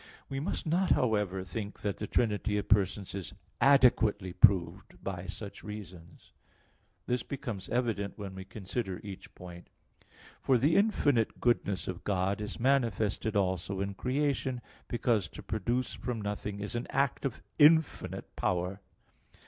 [0.29, 5.63] We must not, however, think that the trinity of persons is adequately proved by such
[5.63, 6.31] reasons.
[7.05, 9.69] This becomes evident when we consider each point;
[10.41, 16.19] for the infinite goodness of God is manifested also in creation, because to produce from
[16.19, 18.81] nothing is an act of infinite power.